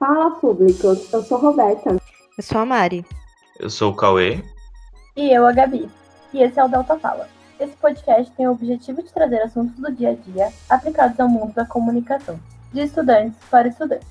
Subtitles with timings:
[0.00, 1.12] Fala, públicos.
[1.12, 1.90] Eu sou Roberta.
[2.38, 3.04] Eu sou a Mari.
[3.58, 4.42] Eu sou o Cauê.
[5.14, 5.90] E eu, a Gabi.
[6.32, 7.28] E esse é o Delta Fala.
[7.60, 11.52] Esse podcast tem o objetivo de trazer assuntos do dia a dia aplicados ao mundo
[11.52, 12.40] da comunicação,
[12.72, 14.08] de estudantes para estudantes.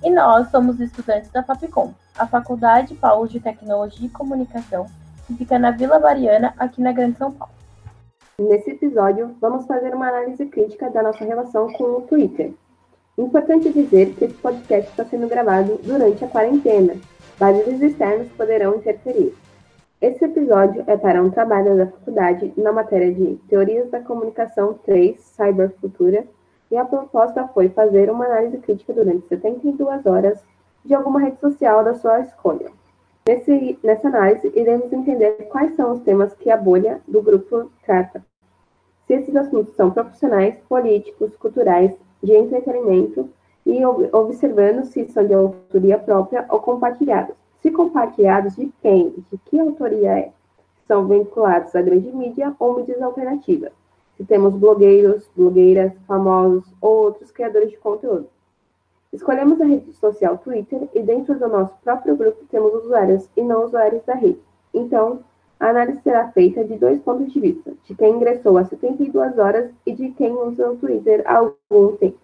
[0.00, 4.86] E nós somos estudantes da FAPCOM, a Faculdade Paulo de Tecnologia e Comunicação,
[5.26, 7.52] que fica na Vila Mariana, aqui na Grande São Paulo.
[8.38, 12.54] Nesse episódio, vamos fazer uma análise crítica da nossa relação com o Twitter.
[13.20, 16.94] Importante dizer que esse podcast está sendo gravado durante a quarentena.
[17.38, 19.34] Vários externos poderão interferir.
[20.00, 25.20] Esse episódio é para um trabalho da faculdade na matéria de Teorias da Comunicação 3,
[25.20, 26.24] Cyberfutura,
[26.70, 30.42] e a proposta foi fazer uma análise crítica durante 72 horas
[30.82, 32.70] de alguma rede social da sua escolha.
[33.28, 38.24] Nesse, nessa análise, iremos entender quais são os temas que a bolha do grupo trata.
[39.06, 43.28] Se esses assuntos são profissionais, políticos, culturais, de entretenimento
[43.66, 47.34] e observando se são de autoria própria ou compartilhados.
[47.60, 49.10] Se compartilhados, de quem?
[49.30, 50.32] De que autoria é?
[50.86, 53.72] São vinculados à grande mídia ou mídias alternativas.
[54.16, 58.28] Se temos blogueiros, blogueiras, famosos ou outros criadores de conteúdo.
[59.12, 63.64] Escolhemos a rede social Twitter e dentro do nosso próprio grupo temos usuários e não
[63.64, 64.40] usuários da rede.
[64.72, 65.20] Então,
[65.60, 69.70] a análise será feita de dois pontos de vista, de quem ingressou há 72 horas
[69.86, 72.18] e de quem usa o Twitter há algum tempo,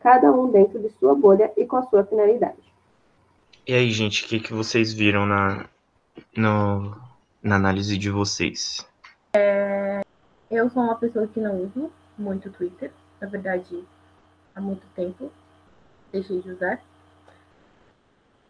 [0.00, 2.72] cada um dentro de sua bolha e com a sua finalidade.
[3.66, 5.66] E aí, gente, o que, que vocês viram na,
[6.36, 6.94] no,
[7.42, 8.86] na análise de vocês?
[9.32, 10.02] É,
[10.50, 13.82] eu sou uma pessoa que não uso muito Twitter, na verdade,
[14.54, 15.32] há muito tempo
[16.12, 16.80] deixei de usar.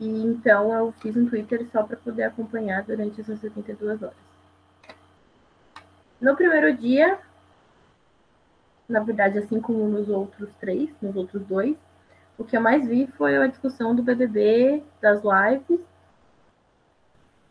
[0.01, 4.32] E então eu fiz um Twitter só para poder acompanhar durante essas 72 horas.
[6.23, 7.19] No primeiro dia,
[8.89, 11.77] na verdade, assim como nos outros três, nos outros dois,
[12.39, 15.81] o que eu mais vi foi a discussão do BBB, das lives.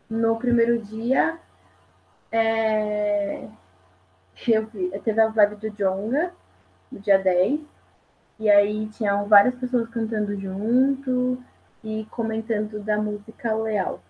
[0.09, 1.37] No primeiro dia,
[2.31, 3.45] é...
[4.47, 6.31] eu vi, teve a vibe do Jonga,
[6.89, 7.59] no dia 10,
[8.39, 11.43] e aí tinham várias pessoas cantando junto
[11.83, 14.01] e comentando da música Leal.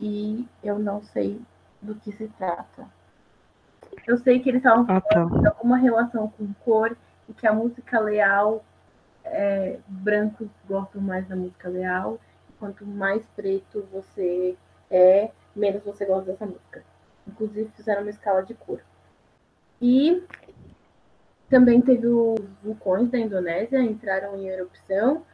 [0.00, 1.42] E eu não sei
[1.84, 2.88] do que se trata.
[4.06, 5.24] Eu sei que eles estavam ah, tá.
[5.24, 6.96] de alguma relação com cor
[7.28, 8.64] e que a música leal,
[9.24, 12.18] é, brancos gostam mais da música leal,
[12.58, 14.56] quanto mais preto você
[14.90, 16.82] é, menos você gosta dessa música.
[17.26, 18.80] Inclusive fizeram uma escala de cor.
[19.80, 20.22] E
[21.48, 25.24] também teve os vulcões da Indonésia, entraram em erupção.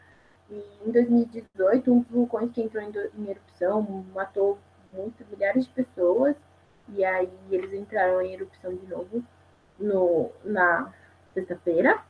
[0.50, 4.58] E em 2018, um dos vulcões que entrou em erupção matou
[4.92, 6.36] muitas milhares de pessoas,
[6.88, 9.22] e aí eles entraram em erupção de novo
[9.78, 10.92] no, na
[11.32, 12.02] sexta-feira.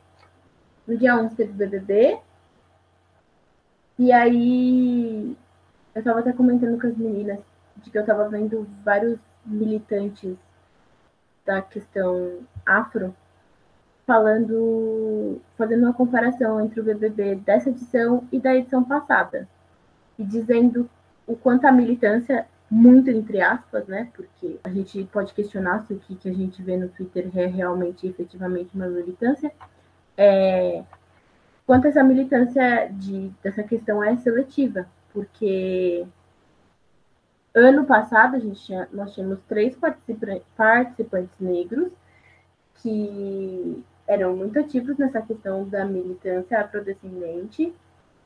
[0.86, 2.18] No dia 11 teve BBB,
[3.98, 5.36] e aí
[5.94, 7.38] eu estava até comentando com as meninas
[7.76, 10.36] de que eu estava vendo vários militantes
[11.44, 13.14] da questão afro
[14.06, 19.48] falando, fazendo uma comparação entre o BBB dessa edição e da edição passada,
[20.18, 20.88] e dizendo
[21.26, 24.10] o quanto a militância muito entre aspas, né?
[24.14, 28.06] Porque a gente pode questionar se o que, a gente vê no Twitter é realmente,
[28.06, 29.52] efetivamente, uma militância.
[30.16, 30.84] É,
[31.66, 36.06] quanto essa militância de, dessa questão é seletiva, porque
[37.54, 41.90] ano passado a gente tinha, nós tínhamos três participantes, participantes negros
[42.76, 47.74] que eram muito ativos nessa questão da militância afrodescendente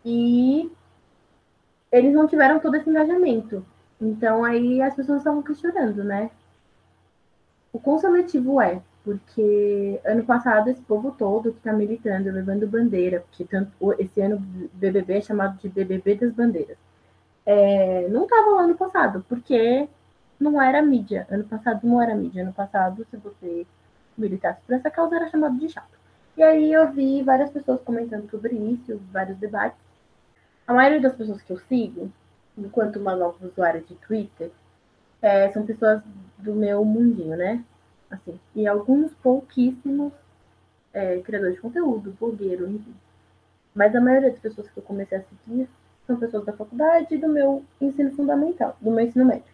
[0.04, 0.70] e
[1.90, 3.64] eles não tiveram todo esse engajamento.
[4.00, 6.30] Então aí as pessoas estavam questionando, né?
[7.72, 8.80] O quão seletivo é?
[9.04, 14.38] Porque ano passado esse povo todo que está militando, levando bandeira, porque tanto, esse ano
[14.74, 16.78] BBB é chamado de BBB das bandeiras,
[17.46, 19.88] é, não estava lá ano passado, porque
[20.40, 21.26] não era mídia.
[21.30, 22.42] Ano passado não era mídia.
[22.42, 23.66] Ano passado, se você
[24.16, 25.98] militasse por essa causa, era chamado de chato.
[26.36, 29.78] E aí eu vi várias pessoas comentando sobre isso, vários debates.
[30.66, 32.10] A maioria das pessoas que eu sigo
[32.56, 34.50] enquanto uma nova usuária de Twitter,
[35.20, 36.02] é, são pessoas
[36.38, 37.64] do meu mundinho, né?
[38.10, 40.12] Assim, e alguns pouquíssimos
[40.92, 42.94] é, criadores de conteúdo, blogueiro, enfim.
[43.74, 45.68] Mas a maioria das pessoas que eu comecei a seguir
[46.06, 49.52] são pessoas da faculdade e do meu ensino fundamental, do meu ensino médio.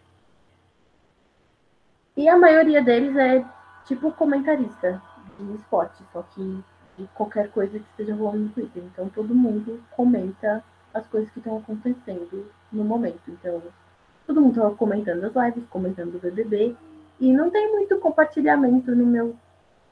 [2.15, 3.43] E a maioria deles é
[3.85, 5.01] tipo comentarista
[5.39, 6.63] de esporte, só que
[6.97, 8.83] de qualquer coisa que esteja rolando no Twitter.
[8.83, 10.63] Então todo mundo comenta
[10.93, 13.21] as coisas que estão acontecendo no momento.
[13.27, 13.61] Então,
[14.25, 16.75] todo mundo estava comentando as lives, comentando o BBB,
[17.19, 19.35] e não tem muito compartilhamento no meu,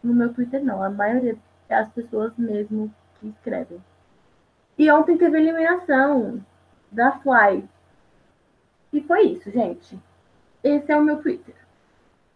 [0.04, 0.84] no meu Twitter, não.
[0.84, 1.38] A maioria
[1.68, 3.81] é as pessoas mesmo que escrevem.
[4.78, 6.44] E ontem teve eliminação
[6.92, 7.68] da Fly.
[8.92, 10.00] E foi isso, gente.
[10.63, 11.56] Esse é o meu Twitter.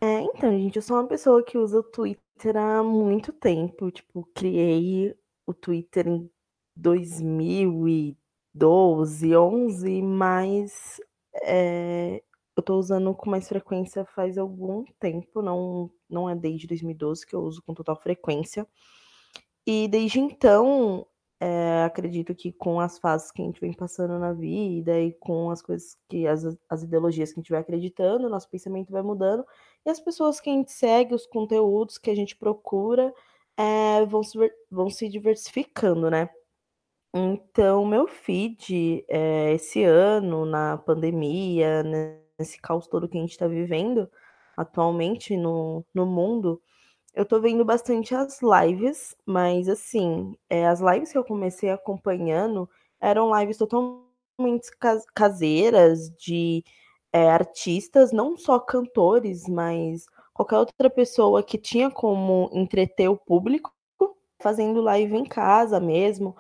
[0.02, 3.90] É, então, gente, eu sou uma pessoa que usa o Twitter há muito tempo.
[3.90, 5.18] Tipo, criei
[5.48, 6.30] o Twitter em
[8.54, 11.02] 2012, 11, mas
[11.44, 12.22] é,
[12.56, 17.36] eu tô usando com mais frequência faz algum tempo, não, não é desde 2012 que
[17.36, 18.68] eu uso com total frequência.
[19.66, 21.06] E desde então,
[21.40, 25.50] é, acredito que com as fases que a gente vem passando na vida e com
[25.50, 29.46] as coisas que as, as ideologias que a gente vai acreditando, nosso pensamento vai mudando
[29.86, 33.14] e as pessoas que a gente segue, os conteúdos que a gente procura
[33.58, 34.38] é, vão, se,
[34.70, 36.30] vão se diversificando, né?
[37.16, 43.48] Então, meu feed, é, esse ano, na pandemia, nesse caos todo que a gente está
[43.48, 44.10] vivendo
[44.58, 46.60] atualmente no, no mundo,
[47.14, 52.70] eu tô vendo bastante as lives, mas assim, é, as lives que eu comecei acompanhando
[53.02, 54.72] eram lives totalmente
[55.16, 56.64] caseiras de
[57.14, 63.72] é, artistas, não só cantores, mas qualquer outra pessoa que tinha como entreter o público,
[64.42, 66.36] fazendo live em casa mesmo,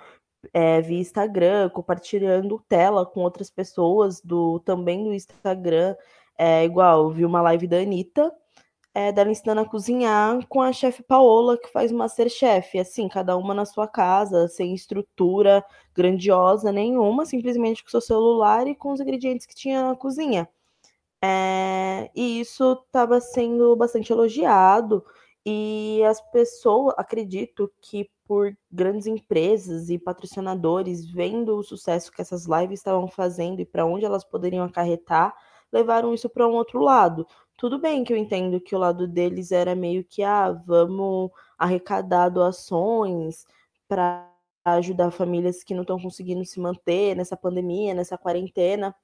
[0.51, 5.95] é, via Instagram, compartilhando tela com outras pessoas do também do Instagram.
[6.37, 8.33] É igual, vi uma live da Anitta,
[8.93, 12.77] é, dela ensinando a cozinhar com a chefe Paola, que faz Masterchef.
[12.79, 15.63] Assim, cada uma na sua casa, sem estrutura
[15.95, 20.49] grandiosa nenhuma, simplesmente com seu celular e com os ingredientes que tinha na cozinha.
[21.23, 25.03] É, e isso estava sendo bastante elogiado.
[25.45, 32.47] E as pessoas, acredito que por grandes empresas e patrocinadores, vendo o sucesso que essas
[32.47, 35.35] lives estavam fazendo e para onde elas poderiam acarretar,
[35.71, 37.27] levaram isso para um outro lado.
[37.55, 42.29] Tudo bem que eu entendo que o lado deles era meio que, ah, vamos arrecadar
[42.29, 43.45] doações
[43.87, 44.27] para
[44.65, 48.95] ajudar famílias que não estão conseguindo se manter nessa pandemia, nessa quarentena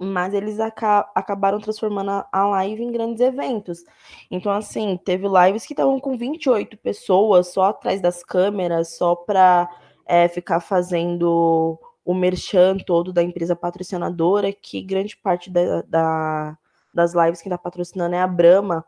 [0.00, 3.84] mas eles aca acabaram transformando a, live em grandes eventos.
[4.30, 9.68] Então, assim, teve lives que estavam com 28 pessoas só atrás das câmeras, só para
[10.06, 16.58] é, ficar fazendo o merchan todo da empresa patrocinadora, que grande parte da, da
[16.92, 18.84] das lives que está patrocinando é a Brahma.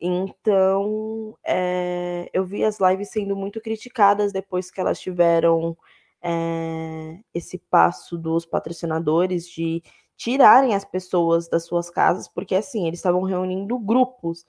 [0.00, 5.76] Então, é, eu vi as lives sendo muito criticadas depois que elas tiveram
[6.22, 9.82] é, esse passo dos patrocinadores de
[10.16, 14.46] tirarem as pessoas das suas casas, porque assim, eles estavam reunindo grupos.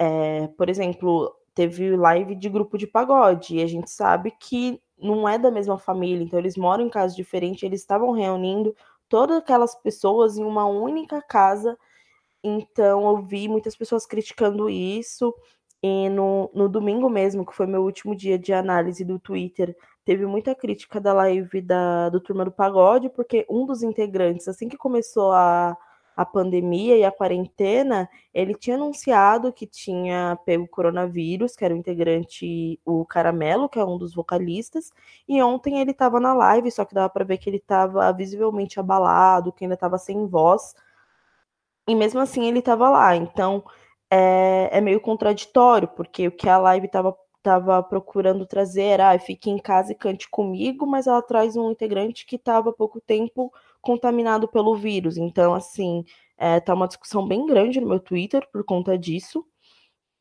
[0.00, 5.28] É, por exemplo, teve live de grupo de pagode, e a gente sabe que não
[5.28, 8.74] é da mesma família, então eles moram em casas diferentes, eles estavam reunindo
[9.08, 11.76] todas aquelas pessoas em uma única casa.
[12.42, 15.34] Então eu vi muitas pessoas criticando isso.
[15.82, 20.26] E no, no domingo mesmo, que foi meu último dia de análise do Twitter, teve
[20.26, 24.76] muita crítica da live da, do Turma do Pagode, porque um dos integrantes, assim que
[24.76, 25.76] começou a,
[26.16, 31.76] a pandemia e a quarentena, ele tinha anunciado que tinha pego coronavírus, que era o
[31.76, 34.90] integrante, o Caramelo, que é um dos vocalistas,
[35.28, 38.78] e ontem ele estava na live, só que dava para ver que ele estava visivelmente
[38.80, 40.74] abalado, que ainda estava sem voz,
[41.88, 43.64] e mesmo assim ele estava lá, então
[44.10, 49.50] é, é meio contraditório, porque o que a live estava estava procurando trazer, ah, fique
[49.50, 53.52] em casa e cante comigo, mas ela traz um integrante que estava há pouco tempo
[53.80, 55.16] contaminado pelo vírus.
[55.16, 56.04] Então, assim,
[56.38, 59.44] é, tá uma discussão bem grande no meu Twitter por conta disso.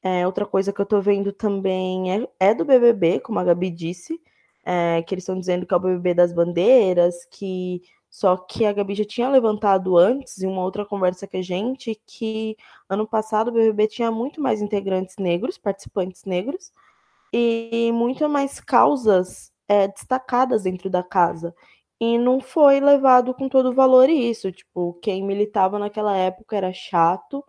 [0.03, 3.69] É, outra coisa que eu tô vendo também é, é do BBB, como a Gabi
[3.69, 4.19] disse,
[4.65, 8.74] é, que eles estão dizendo que é o BBB das bandeiras, que só que a
[8.74, 12.57] Gabi já tinha levantado antes, em uma outra conversa com a gente, que
[12.89, 16.74] ano passado o BBB tinha muito mais integrantes negros, participantes negros,
[17.33, 21.55] e muito mais causas é, destacadas dentro da casa.
[22.00, 24.51] E não foi levado com todo valor isso.
[24.51, 27.43] Tipo, quem militava naquela época era chato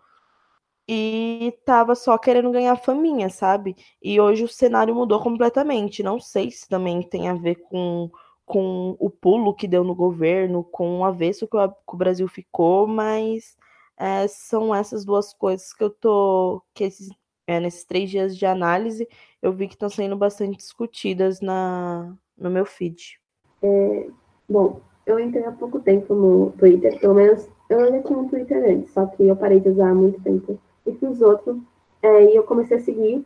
[0.88, 3.76] e tava só querendo ganhar faminha, sabe?
[4.02, 6.02] E hoje o cenário mudou completamente.
[6.02, 8.10] Não sei se também tem a ver com,
[8.44, 12.28] com o pulo que deu no governo, com o avesso que o, que o Brasil
[12.28, 13.56] ficou, mas
[13.98, 16.62] é, são essas duas coisas que eu tô.
[16.74, 17.08] que esses,
[17.46, 19.08] é, nesses três dias de análise
[19.40, 23.20] eu vi que estão sendo bastante discutidas na, no meu feed.
[23.62, 24.06] É,
[24.48, 28.64] bom, eu entrei há pouco tempo no Twitter, pelo menos eu já tinha um Twitter
[28.70, 31.60] antes, só que eu parei de usar há muito tempo e fiz outro.
[32.02, 33.24] É, e eu comecei a seguir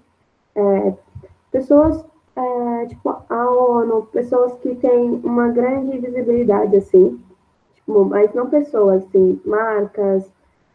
[0.55, 0.95] é,
[1.51, 2.05] pessoas,
[2.35, 7.19] é, tipo a ONU, pessoas que têm uma grande visibilidade, assim,
[7.75, 10.31] tipo, mas não pessoas, assim, marcas,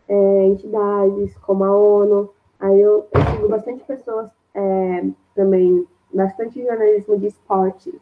[0.07, 2.29] é, entidades como a ONU.
[2.61, 5.03] Aí eu, eu sigo bastante pessoas é,
[5.35, 7.99] também bastante jornalismo de esporte,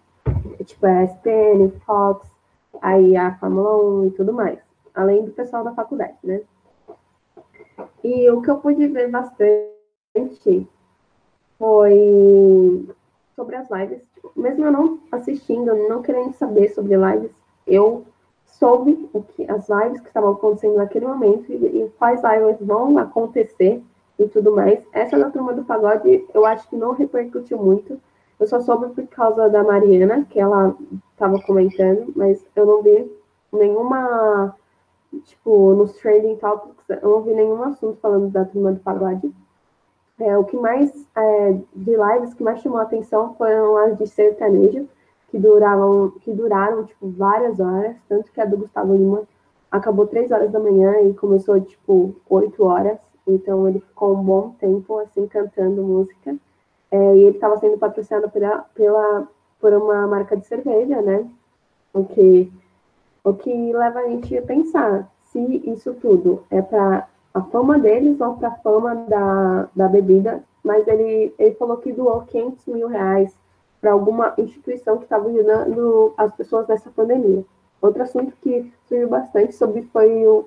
[0.65, 2.29] tipo a SPN, Fox,
[2.81, 4.59] aí a Fórmula 1 e tudo mais,
[4.93, 6.41] além do pessoal da faculdade, né?
[8.03, 10.67] E o que eu pude ver bastante
[11.57, 12.89] foi
[13.35, 14.01] sobre as lives.
[14.13, 17.31] Tipo, mesmo eu não assistindo, não querendo saber sobre lives,
[17.65, 18.05] eu
[18.45, 22.97] soube o que as lives que estavam acontecendo naquele momento e, e quais lives vão
[22.97, 23.81] acontecer
[24.19, 24.79] e tudo mais.
[24.91, 27.99] Essa da turma do pagode, eu acho que não repercutiu muito.
[28.39, 30.75] Eu só soube por causa da Mariana, que ela
[31.13, 33.09] estava comentando, mas eu não vi
[33.51, 34.55] nenhuma,
[35.23, 39.33] tipo, nos trending topics, eu não vi nenhum assunto falando da turma do pagode.
[40.19, 44.05] É, o que mais, é, de lives, que mais chamou a atenção foram as de
[44.05, 44.87] sertanejo,
[45.29, 49.23] que duravam, que duraram, tipo, várias horas, tanto que a do Gustavo Lima
[49.71, 52.99] acabou três horas da manhã e começou, tipo, oito horas,
[53.31, 56.35] então ele ficou um bom tempo, assim, cantando música,
[56.91, 59.27] é, e ele estava sendo patrocinado pela, pela,
[59.59, 61.27] por uma marca de cerveja, né,
[61.93, 62.51] o que,
[63.23, 68.19] o que leva a gente a pensar se isso tudo é para a fama deles
[68.19, 72.87] ou para a fama da, da bebida, mas ele, ele falou que doou 500 mil
[72.87, 73.35] reais
[73.79, 77.45] para alguma instituição que estava ajudando as pessoas nessa pandemia.
[77.81, 80.45] Outro assunto que surgiu bastante sobre foi, o,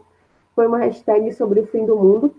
[0.55, 2.35] foi uma hashtag sobre o fim do mundo,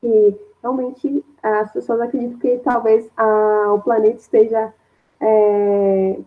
[0.00, 4.72] que realmente as pessoas acreditam que talvez a, o planeta esteja
[5.20, 6.18] é,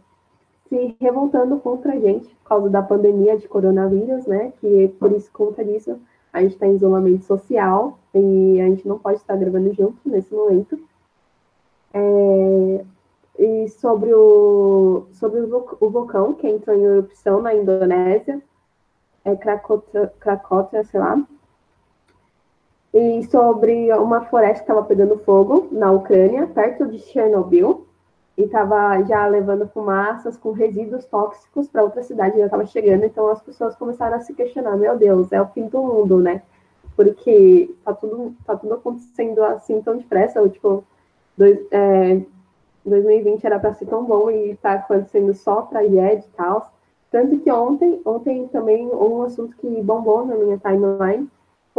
[0.67, 4.53] se revoltando contra a gente por causa da pandemia de coronavírus, né?
[4.59, 5.99] Que por isso, conta disso,
[6.31, 10.33] a gente está em isolamento social e a gente não pode estar gravando junto nesse
[10.33, 10.79] momento.
[11.93, 12.85] É,
[13.39, 18.41] e sobre o, sobre o vulcão que entrou em erupção na Indonésia,
[19.25, 21.25] é Krakatoa, Krakatoa sei lá,
[22.99, 27.87] e sobre uma floresta que estava pegando fogo na Ucrânia, perto de Chernobyl,
[28.37, 33.27] e estava já levando fumaças com resíduos tóxicos para outra cidade, já estava chegando, então
[33.29, 36.41] as pessoas começaram a se questionar, meu Deus, é o fim do mundo, né?
[36.95, 40.83] Porque tá tudo, tá tudo acontecendo assim tão depressa, tipo,
[41.37, 42.21] dois, é,
[42.85, 46.69] 2020 era para ser tão bom e está acontecendo só tragédia e tal.
[47.09, 51.29] Tanto que ontem, ontem também um assunto que bombou na minha timeline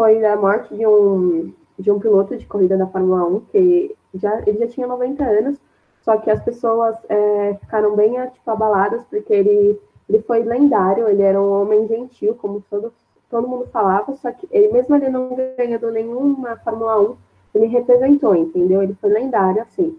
[0.00, 4.42] foi a morte de um, de um piloto de corrida da Fórmula 1, que já,
[4.47, 5.59] ele já tinha 90 anos,
[6.00, 9.78] só que as pessoas é, ficaram bem tipo, abaladas, porque ele,
[10.09, 12.90] ele foi lendário, ele era um homem gentil, como todo,
[13.28, 17.16] todo mundo falava, só que ele, mesmo ele não ganhando nenhuma Fórmula 1,
[17.57, 18.83] ele representou, entendeu?
[18.83, 19.99] Ele foi lendário, assim.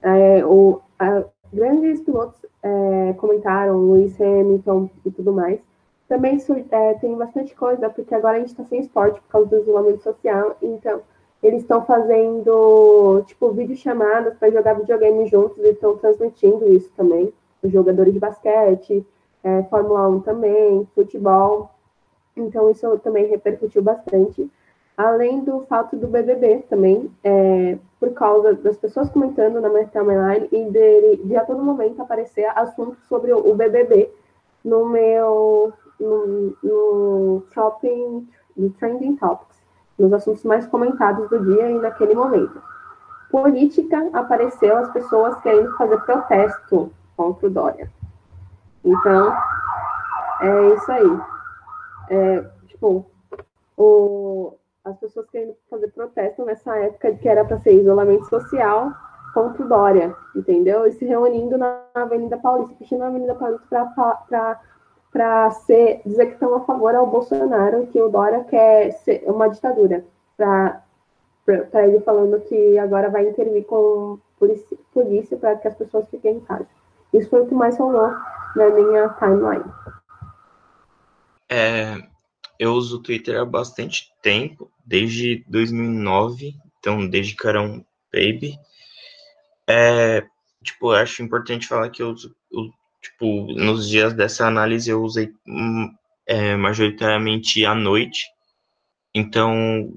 [0.00, 5.58] É, o, a, grandes pilotos é, comentaram, Lewis Hamilton e tudo mais.
[6.08, 6.38] Também
[6.70, 10.02] é, tem bastante coisa, porque agora a gente está sem esporte por causa do isolamento
[10.02, 11.00] social, então
[11.42, 17.32] eles estão fazendo, tipo, videochamadas para jogar videogame juntos e estão transmitindo isso também.
[17.62, 19.06] Os jogadores de basquete,
[19.42, 21.70] é, Fórmula 1 também, futebol.
[22.34, 24.50] Então, isso também repercutiu bastante.
[24.96, 30.48] Além do fato do BBB também, é, por causa das pessoas comentando na minha timeline
[30.50, 34.10] e de a todo momento aparecer assuntos sobre o BBB
[34.64, 39.54] no meu no, no shopping, no Trending Topics
[39.98, 42.60] nos assuntos mais comentados do dia e naquele momento.
[43.30, 47.90] Política apareceu as pessoas querendo fazer protesto contra o Dória.
[48.84, 49.34] Então,
[50.40, 51.20] é isso aí.
[52.10, 53.06] É, tipo,
[53.76, 58.92] o, as pessoas querendo fazer protesto nessa época de que era para ser isolamento social
[59.32, 60.86] contra o Dória, entendeu?
[60.86, 63.92] E se reunindo na Avenida Paulista, pedindo na Avenida Paulista
[64.28, 64.60] para
[65.14, 65.48] para
[66.04, 70.04] dizer que estão a favor ao Bolsonaro, que o Dória quer ser uma ditadura,
[70.36, 70.82] para
[71.86, 74.18] ele falando que agora vai intervir com
[74.92, 76.66] polícia, para que as pessoas fiquem em casa.
[77.12, 78.10] Isso foi o que mais rolou
[78.56, 79.72] na minha timeline.
[81.48, 81.96] É,
[82.58, 88.58] eu uso o Twitter há bastante tempo, desde 2009, então desde que era um baby.
[89.68, 90.26] É,
[90.60, 92.68] tipo, acho importante falar que eu uso o
[93.04, 95.92] tipo, nos dias dessa análise eu usei hum,
[96.26, 98.26] é, majoritariamente à noite.
[99.14, 99.92] Então,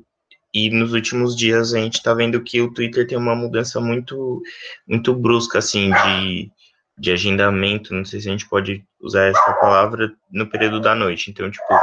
[0.54, 4.42] e nos últimos dias a gente está vendo que o Twitter tem uma mudança muito,
[4.86, 6.52] muito brusca, assim, de,
[6.98, 11.32] de agendamento, não sei se a gente pode usar essa palavra, no período da noite.
[11.32, 11.74] Então, tipo,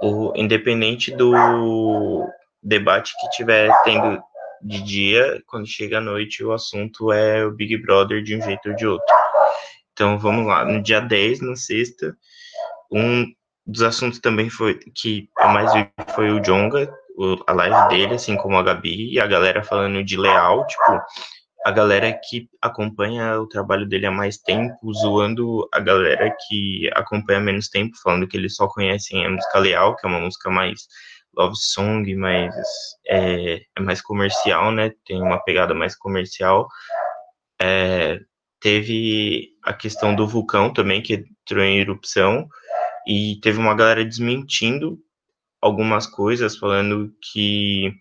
[0.00, 2.26] o, independente do
[2.62, 4.22] debate que tiver tendo
[4.62, 8.70] de dia, quando chega à noite, o assunto é o Big Brother de um jeito
[8.70, 9.23] ou de outro.
[9.94, 12.16] Então vamos lá, no dia 10, na sexta,
[12.92, 13.24] um
[13.64, 16.92] dos assuntos também foi que eu mais vi foi o Jonga,
[17.46, 21.00] a live dele, assim como a Gabi, e a galera falando de Leal, tipo,
[21.64, 27.40] a galera que acompanha o trabalho dele há mais tempo, zoando a galera que acompanha
[27.40, 30.86] menos tempo, falando que eles só conhecem a música Leal, que é uma música mais
[31.36, 32.54] love song, mais
[33.06, 34.92] é, é mais comercial, né?
[35.06, 36.68] Tem uma pegada mais comercial.
[37.60, 38.18] É,
[38.64, 42.48] teve a questão do vulcão também, que entrou em erupção,
[43.06, 44.98] e teve uma galera desmentindo
[45.60, 47.92] algumas coisas, falando que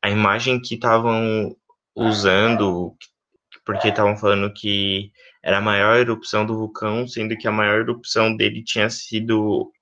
[0.00, 1.56] a imagem que estavam
[1.96, 2.94] usando,
[3.66, 5.10] porque estavam falando que
[5.42, 9.72] era a maior erupção do vulcão, sendo que a maior erupção dele tinha sido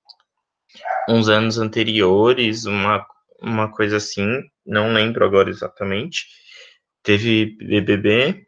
[1.10, 3.06] uns anos anteriores, uma,
[3.42, 4.26] uma coisa assim,
[4.64, 6.24] não lembro agora exatamente.
[7.02, 8.46] Teve BBB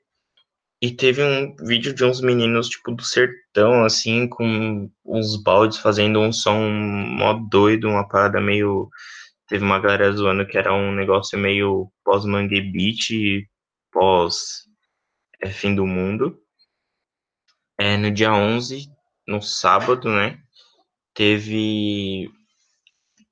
[0.84, 6.20] e teve um vídeo de uns meninos, tipo, do sertão, assim, com uns baldes fazendo
[6.20, 8.90] um som mó doido, uma parada meio.
[9.48, 13.48] Teve uma galera zoando que era um negócio meio pós-mangue beat,
[13.90, 14.64] pós
[15.40, 16.38] é, fim do mundo.
[17.80, 18.86] É, no dia 11,
[19.26, 20.38] no sábado, né?
[21.14, 22.30] Teve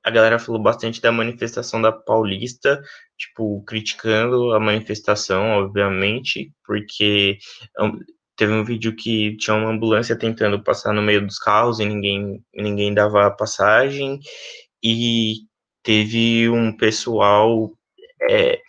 [0.03, 2.83] a galera falou bastante da manifestação da Paulista,
[3.23, 7.39] tipo, criticando a manifestação, obviamente, porque
[8.37, 12.43] teve um vídeo que tinha uma ambulância tentando passar no meio dos carros e ninguém,
[12.55, 14.19] ninguém dava passagem,
[14.83, 15.37] e
[15.83, 17.73] teve um pessoal
[18.31, 18.61] é,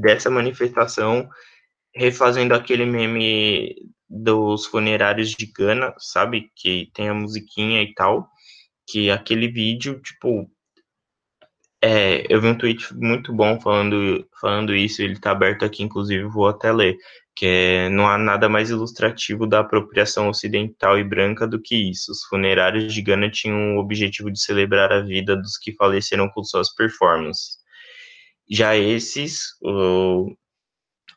[0.00, 1.28] dessa manifestação
[1.94, 3.74] refazendo aquele meme
[4.08, 6.50] dos funerários de Gana, sabe?
[6.54, 8.28] Que tem a musiquinha e tal
[8.88, 10.48] que aquele vídeo, tipo,
[11.86, 16.24] é, eu vi um tweet muito bom falando, falando isso, ele tá aberto aqui, inclusive
[16.24, 16.96] vou até ler,
[17.34, 22.10] que é, não há nada mais ilustrativo da apropriação ocidental e branca do que isso.
[22.10, 26.42] Os funerários de Gana tinham o objetivo de celebrar a vida dos que faleceram com
[26.42, 27.58] suas performances.
[28.50, 30.34] Já esses, o,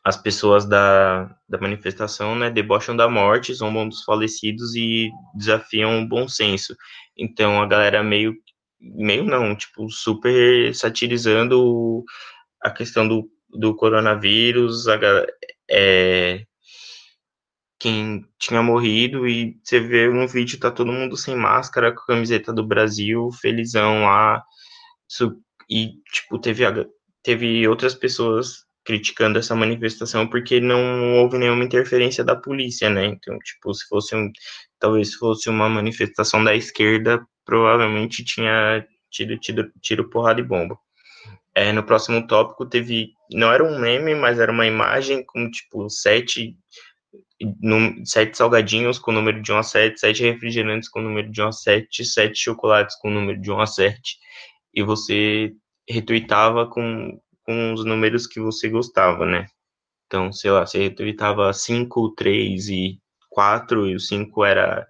[0.04, 6.08] as pessoas da, da manifestação né, debocham da morte, zombam dos falecidos e desafiam o
[6.08, 6.76] bom senso.
[7.16, 8.34] Então a galera meio,
[8.80, 12.04] meio não, tipo, super satirizando
[12.62, 14.98] a questão do, do coronavírus, a,
[15.70, 16.44] é,
[17.78, 22.06] quem tinha morrido, e você vê um vídeo, tá todo mundo sem máscara, com a
[22.06, 24.42] camiseta do Brasil, felizão lá,
[25.68, 26.64] e, tipo, teve,
[27.22, 33.06] teve outras pessoas criticando essa manifestação porque não houve nenhuma interferência da polícia, né?
[33.06, 34.30] Então, tipo, se fosse um,
[34.78, 40.78] talvez fosse uma manifestação da esquerda, provavelmente tinha tido tido tiro porrada e bomba.
[41.52, 45.90] É, no próximo tópico teve, não era um meme, mas era uma imagem com tipo
[45.90, 46.56] sete
[47.60, 51.28] no, sete salgadinhos com o número de 1 a 7, sete refrigerantes com o número
[51.30, 54.18] de 1 a 7, sete chocolates com o número de 1 a 7,
[54.74, 55.52] e você
[55.88, 59.46] retuitava com com os números que você gostava, né?
[60.06, 64.86] Então, sei lá, você retweetava 5, 3 e 4, e o 5 era,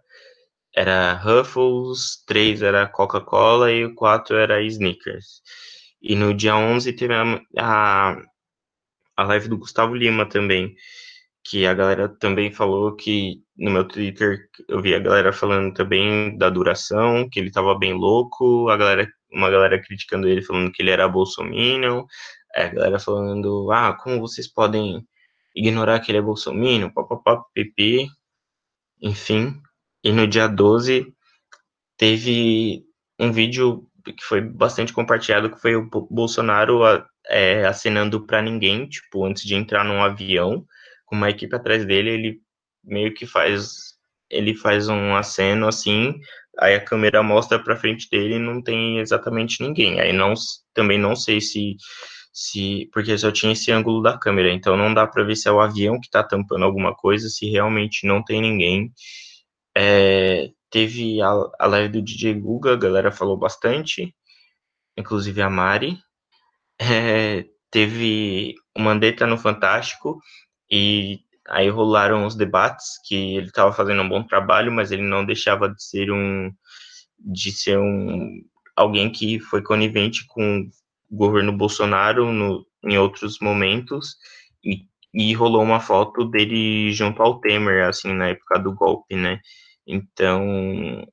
[0.80, 5.42] era Ruffles, 3 era Coca-Cola e o 4 era Snickers.
[6.00, 7.22] E no dia 11 teve a,
[7.58, 8.22] a,
[9.14, 10.74] a live do Gustavo Lima também,
[11.44, 16.36] que a galera também falou que no meu Twitter eu vi a galera falando também
[16.38, 20.82] da duração, que ele tava bem louco, a galera, uma galera criticando ele falando que
[20.82, 22.06] ele era bolsominion,
[22.54, 25.06] é, a galera falando, ah, como vocês podem
[25.54, 28.08] ignorar que ele é bolsominion, papapá, pipi,
[29.02, 29.60] enfim.
[30.02, 31.12] E no dia 12
[31.96, 32.84] teve
[33.18, 36.80] um vídeo que foi bastante compartilhado, que foi o Bolsonaro
[37.28, 40.64] é, acenando para ninguém, tipo, antes de entrar num avião,
[41.04, 42.40] com uma equipe atrás dele, ele
[42.84, 43.90] meio que faz
[44.30, 46.14] ele faz um aceno assim,
[46.58, 50.00] aí a câmera mostra para frente dele e não tem exatamente ninguém.
[50.00, 50.34] Aí não
[50.72, 51.76] também não sei se
[52.32, 55.52] se porque só tinha esse ângulo da câmera, então não dá para ver se é
[55.52, 58.92] o avião que está tampando alguma coisa, se realmente não tem ninguém.
[59.76, 61.28] É, teve a,
[61.58, 64.14] a live do DJ Guga, a galera falou bastante,
[64.96, 65.98] inclusive a Mari.
[66.80, 70.20] É, teve o Mandetta no Fantástico
[70.70, 75.24] e aí rolaram os debates que ele estava fazendo um bom trabalho, mas ele não
[75.24, 76.52] deixava de ser um
[77.18, 78.40] de ser um
[78.74, 80.68] alguém que foi conivente com
[81.10, 84.16] governo Bolsonaro no, em outros momentos
[84.64, 89.40] e, e rolou uma foto dele junto ao Temer, assim, na época do golpe, né?
[89.86, 91.04] Então,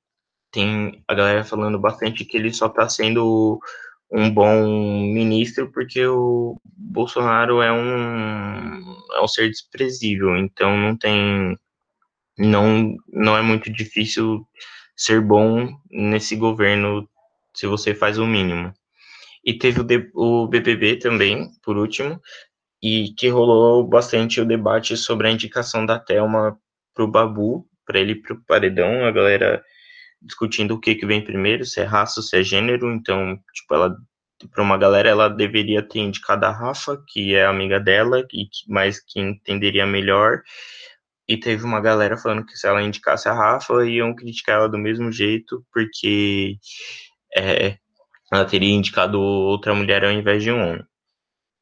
[0.52, 3.60] tem a galera falando bastante que ele só está sendo
[4.12, 4.64] um bom
[5.14, 11.56] ministro porque o Bolsonaro é um, é um ser desprezível, então não tem
[12.38, 14.48] não não é muito difícil
[14.96, 17.08] ser bom nesse governo
[17.54, 18.74] se você faz o mínimo.
[19.46, 22.20] E teve o, o BBB também, por último,
[22.82, 26.58] e que rolou bastante o debate sobre a indicação da Thelma
[26.94, 29.64] pro Babu, para ele pro paredão, a galera
[30.22, 33.96] discutindo o que que vem primeiro, se é raça, se é gênero, então, tipo, ela
[34.52, 38.72] para uma galera ela deveria ter indicado a Rafa, que é amiga dela e que,
[38.72, 40.44] mais que entenderia melhor.
[41.28, 44.78] E teve uma galera falando que se ela indicasse a Rafa, iam criticar ela do
[44.78, 46.58] mesmo jeito, porque
[47.36, 47.78] é,
[48.32, 50.86] ela teria indicado outra mulher ao invés de um homem.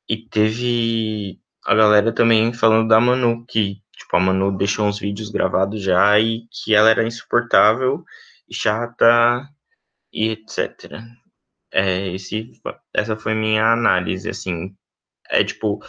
[0.07, 5.29] E teve a galera também falando da Manu, que tipo, a Manu deixou uns vídeos
[5.29, 8.03] gravados já e que ela era insuportável
[8.47, 9.49] e chata
[10.13, 11.01] e etc.
[11.71, 12.51] É, esse,
[12.93, 14.75] essa foi minha análise, assim,
[15.29, 15.79] é tipo,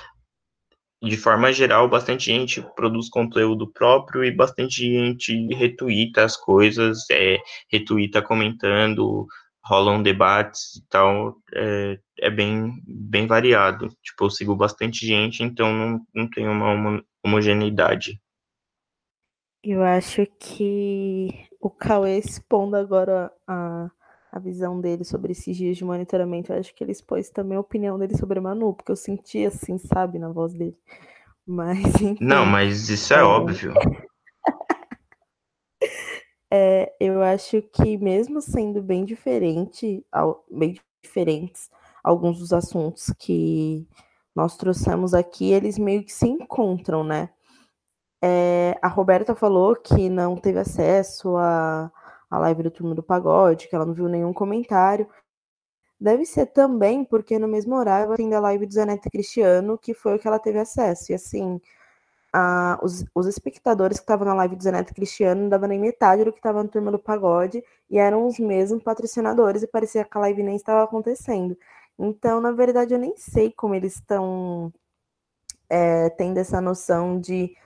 [1.02, 7.38] de forma geral, bastante gente produz conteúdo próprio e bastante gente retuita as coisas, é,
[7.70, 9.26] retuita comentando,
[9.66, 13.88] rolam debates e tal, é, é bem, bem variado.
[14.02, 18.20] Tipo, eu sigo bastante gente, então não, não tem uma homogeneidade.
[19.62, 21.28] Eu acho que
[21.60, 23.90] o Cauê expondo agora a,
[24.30, 27.60] a visão dele sobre esses dias de monitoramento, eu acho que ele expôs também a
[27.60, 30.76] opinião dele sobre a Manu, porque eu senti assim, sabe, na voz dele.
[31.44, 31.82] Mas,
[32.20, 33.22] Não, mas isso é, é...
[33.24, 33.74] óbvio.
[36.50, 40.04] É, eu acho que mesmo sendo bem diferente,
[40.50, 41.68] bem diferentes
[42.04, 43.86] alguns dos assuntos que
[44.34, 47.30] nós trouxemos aqui, eles meio que se encontram, né?
[48.22, 51.90] É, a Roberta falou que não teve acesso à,
[52.30, 55.08] à live do Turno do Pagode, que ela não viu nenhum comentário.
[56.00, 60.16] Deve ser também porque no mesmo horário tem a live do Zanetti Cristiano, que foi
[60.16, 61.12] o que ela teve acesso.
[61.12, 61.60] E assim,
[62.82, 66.32] os, os espectadores que estavam na live do Zeneto Cristiano não davam nem metade do
[66.32, 70.20] que estava na turma do pagode e eram os mesmos patrocinadores e parecia que a
[70.20, 71.56] live nem estava acontecendo.
[71.98, 74.72] Então, na verdade, eu nem sei como eles estão
[75.70, 77.56] é, tendo essa noção de,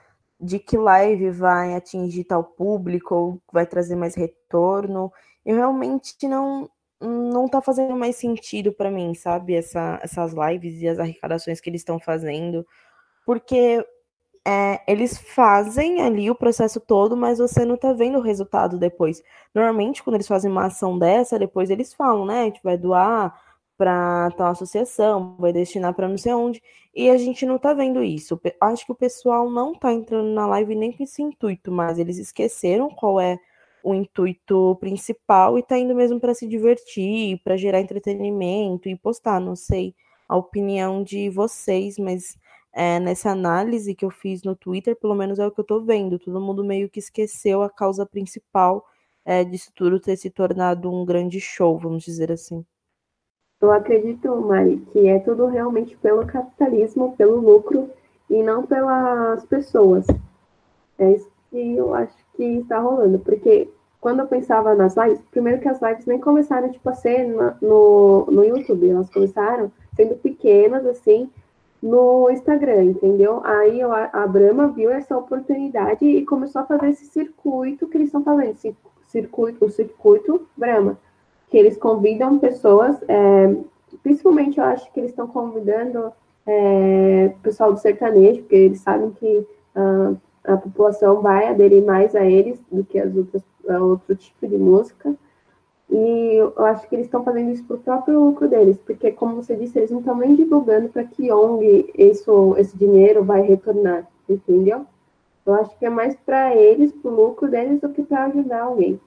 [0.40, 5.12] de que live vai atingir tal público ou vai trazer mais retorno.
[5.44, 6.70] Eu realmente não
[7.02, 9.54] não tá fazendo mais sentido para mim, sabe?
[9.54, 12.66] Essa, essas lives e as arrecadações que eles estão fazendo.
[13.24, 13.84] Porque
[14.46, 19.22] é, eles fazem ali o processo todo, mas você não tá vendo o resultado depois.
[19.54, 22.42] Normalmente, quando eles fazem uma ação dessa, depois eles falam, né?
[22.42, 23.38] A gente vai doar
[23.76, 26.62] para tal associação, vai destinar para não sei onde,
[26.94, 28.38] e a gente não tá vendo isso.
[28.60, 32.18] Acho que o pessoal não tá entrando na live nem com esse intuito, mas eles
[32.18, 33.38] esqueceram qual é
[33.82, 39.40] o intuito principal e tá indo mesmo para se divertir, para gerar entretenimento e postar,
[39.40, 39.94] não sei
[40.28, 42.38] a opinião de vocês, mas
[42.72, 45.80] é, nessa análise que eu fiz no Twitter, pelo menos é o que eu tô
[45.80, 46.18] vendo.
[46.18, 48.84] Todo mundo meio que esqueceu a causa principal
[49.24, 52.64] é, disso tudo ter se tornado um grande show, vamos dizer assim.
[53.60, 57.90] Eu acredito, Mari, que é tudo realmente pelo capitalismo, pelo lucro
[58.28, 60.06] e não pelas pessoas.
[60.98, 63.68] É isso que eu acho que está rolando, porque
[64.00, 67.26] quando eu pensava nas lives, primeiro que as lives nem começaram tipo a ser
[67.60, 71.30] no, no YouTube, elas começaram sendo pequenas assim,
[71.82, 73.40] no Instagram, entendeu?
[73.44, 78.22] Aí a Brahma viu essa oportunidade e começou a fazer esse circuito que eles estão
[78.22, 80.98] fazendo, esse circuito, o circuito Brahma,
[81.48, 83.56] que eles convidam pessoas, é,
[84.02, 86.12] principalmente eu acho que eles estão convidando
[86.46, 92.24] é, pessoal do sertanejo, porque eles sabem que uh, a população vai aderir mais a
[92.24, 95.14] eles do que as outras, a outro tipo de música.
[95.90, 99.36] E eu acho que eles estão fazendo isso para o próprio lucro deles, porque, como
[99.36, 104.06] você disse, eles não estão nem divulgando para que ONG isso, esse dinheiro vai retornar,
[104.28, 104.86] entendeu?
[105.44, 108.62] Eu acho que é mais para eles, para o lucro deles, do que para ajudar
[108.62, 109.00] alguém.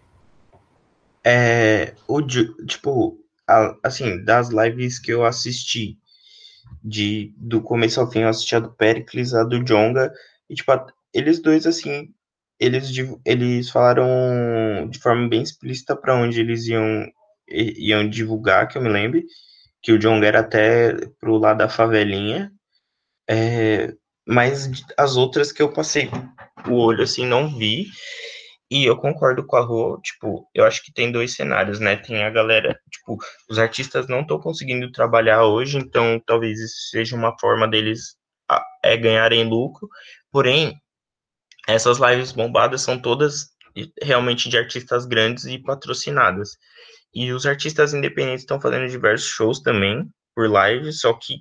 [1.24, 3.18] É, o, tipo,
[3.82, 5.98] assim, das lives que eu assisti,
[6.84, 10.12] de, do começo ao fim, eu assisti a do Pericles, a do Jonga,
[10.50, 10.72] e, tipo,
[11.14, 12.13] eles dois, assim,
[12.64, 12.92] eles,
[13.26, 17.06] eles falaram de forma bem explícita para onde eles iam,
[17.48, 19.26] iam divulgar, que eu me lembre,
[19.82, 22.52] que o John era até pro lado da favelinha,
[23.30, 23.94] é,
[24.28, 26.10] mas as outras que eu passei
[26.68, 27.88] o olho assim não vi,
[28.72, 31.96] e eu concordo com a Rô, tipo, eu acho que tem dois cenários, né?
[31.98, 33.18] Tem a galera, tipo,
[33.50, 38.16] os artistas não estão conseguindo trabalhar hoje, então talvez isso seja uma forma deles
[38.84, 39.88] é, ganharem lucro,
[40.32, 40.74] porém,
[41.68, 43.54] essas lives bombadas são todas
[44.02, 46.52] realmente de artistas grandes e patrocinadas.
[47.14, 51.38] E os artistas independentes estão fazendo diversos shows também por live, só que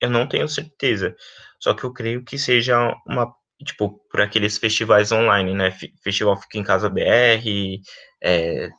[0.00, 1.14] eu não tenho certeza.
[1.60, 3.32] Só que eu creio que seja uma
[3.64, 5.70] tipo por aqueles festivais online, né?
[6.02, 7.80] Festival Fica em Casa BR,
[8.22, 8.70] é,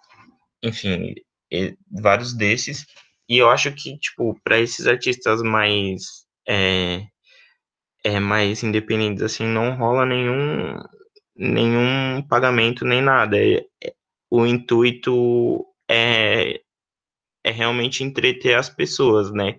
[0.63, 1.13] enfim,
[1.91, 2.85] vários desses.
[3.29, 6.03] E eu acho que tipo para esses artistas mais
[6.47, 7.03] é,
[8.03, 10.75] é, mais independentes, assim, não rola nenhum,
[11.35, 13.37] nenhum pagamento nem nada.
[13.37, 13.93] É, é,
[14.29, 16.61] o intuito é,
[17.43, 19.57] é realmente entreter as pessoas, né?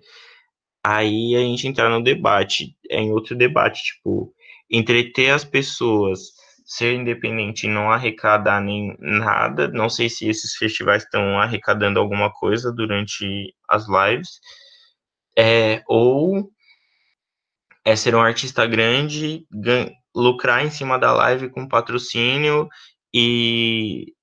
[0.83, 4.33] Aí a gente entrar no debate, é em outro debate, tipo,
[4.69, 6.19] entreter as pessoas,
[6.65, 9.67] ser independente e não arrecadar nem nada.
[9.69, 14.39] Não sei se esses festivais estão arrecadando alguma coisa durante as lives.
[15.37, 16.51] É, ou
[17.85, 19.45] é ser um artista grande,
[20.15, 22.69] lucrar em cima da live com patrocínio
[23.13, 24.13] e,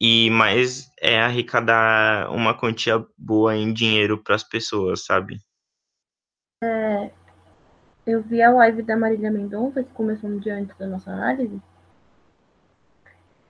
[0.00, 5.38] e mais é arrecadar uma quantia boa em dinheiro para as pessoas, sabe?
[6.62, 7.10] É,
[8.06, 11.60] eu vi a live da Marília Mendonça, que começou um dia antes da nossa análise.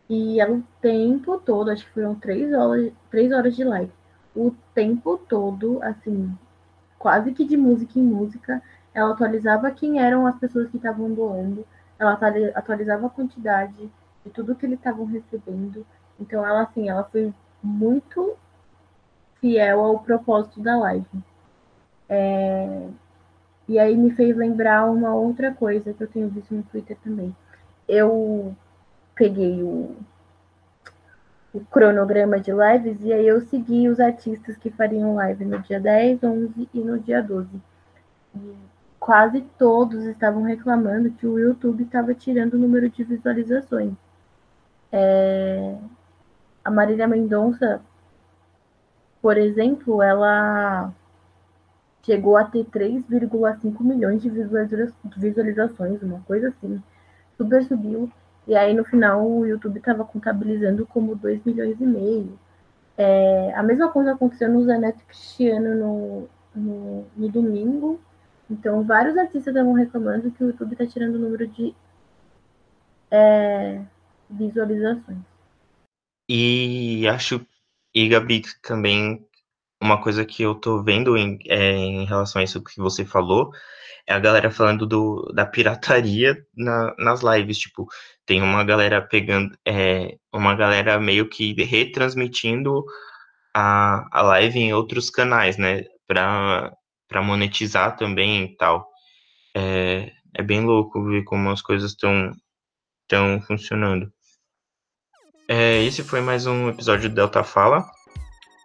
[0.08, 3.92] E ela o tempo todo, acho que foram três horas, três horas de live.
[4.34, 6.36] O tempo todo, assim,
[6.98, 8.62] quase que de música em música,
[8.94, 11.66] ela atualizava quem eram as pessoas que estavam doando,
[11.98, 12.18] ela
[12.54, 13.90] atualizava a quantidade
[14.24, 15.86] de tudo que eles estavam recebendo.
[16.20, 18.36] Então ela assim, ela foi muito
[19.40, 21.06] fiel ao propósito da live.
[22.08, 22.88] É...
[23.68, 27.34] E aí me fez lembrar uma outra coisa que eu tenho visto no Twitter também.
[27.88, 28.54] Eu
[29.14, 29.96] peguei o,
[31.54, 35.80] o cronograma de lives e aí eu segui os artistas que fariam live no dia
[35.80, 37.48] 10, 11 e no dia 12.
[38.34, 38.56] E
[39.02, 43.92] quase todos estavam reclamando que o YouTube estava tirando o número de visualizações.
[44.92, 45.76] É...
[46.64, 47.82] A Marília Mendonça,
[49.20, 50.92] por exemplo, ela
[52.04, 54.30] chegou a ter 3,5 milhões de
[55.16, 56.80] visualizações, uma coisa assim.
[57.36, 58.08] Super subiu.
[58.46, 62.38] E aí no final o YouTube estava contabilizando como 2 milhões e meio.
[62.96, 68.00] É, a mesma coisa aconteceu no Zaneto Cristiano no, no, no domingo,
[68.52, 71.74] então, vários artistas estavam reclamando que o YouTube está tirando o número de
[73.10, 73.82] é,
[74.28, 75.18] visualizações.
[76.28, 77.46] E acho,
[77.94, 79.26] e Gabi, também
[79.82, 83.50] uma coisa que eu tô vendo em, é, em relação a isso que você falou
[84.06, 87.58] é a galera falando do, da pirataria na, nas lives.
[87.58, 87.86] Tipo,
[88.26, 92.84] tem uma galera pegando, é, uma galera meio que retransmitindo
[93.54, 95.84] a, a live em outros canais, né?
[96.06, 96.72] Pra,
[97.12, 98.88] para monetizar também e tal.
[99.54, 102.32] É, é bem louco ver como as coisas estão
[103.02, 104.10] estão funcionando.
[105.46, 107.84] É, esse foi mais um episódio do Delta Fala.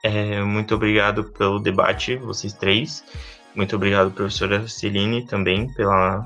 [0.01, 3.03] É, muito obrigado pelo debate, vocês três.
[3.53, 6.25] Muito obrigado, professora Celine, também pela,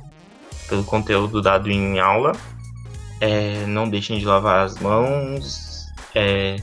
[0.69, 2.33] pelo conteúdo dado em aula.
[3.19, 5.87] É, não deixem de lavar as mãos.
[6.13, 6.57] É,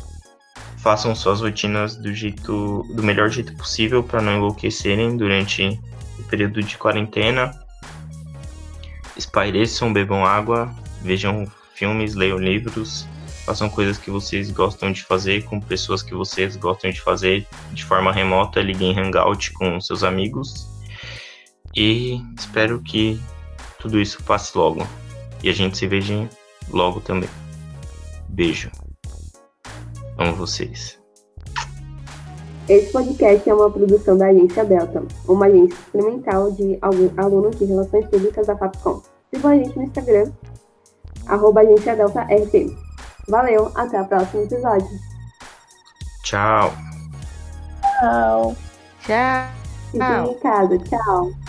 [0.79, 5.79] façam suas rotinas do jeito do melhor jeito possível para não enlouquecerem durante
[6.19, 7.53] o período de quarentena.
[9.17, 13.07] Espaireçam, bebam água, vejam filmes, leiam livros,
[13.45, 17.85] façam coisas que vocês gostam de fazer com pessoas que vocês gostam de fazer de
[17.85, 20.69] forma remota, liguem Hangout com seus amigos.
[21.77, 23.21] E espero que
[23.79, 24.87] tudo isso passe logo.
[25.43, 26.29] E a gente se veja
[26.71, 27.31] logo também.
[28.29, 28.71] Beijo.
[30.19, 30.99] Amo vocês.
[32.69, 36.79] Esse podcast é uma produção da Agência Delta, uma agência experimental de
[37.17, 39.01] alunos de Relações Públicas da FAPCOM.
[39.33, 40.31] Sigam a gente no Instagram,
[41.27, 42.77] arroba Agência Delta RP.
[43.29, 44.89] Valeu, até o próximo episódio.
[46.25, 46.73] Tchau.
[48.01, 48.57] Tchau.
[49.07, 49.49] Tchau.
[49.93, 51.48] Fiquem em casa, tchau.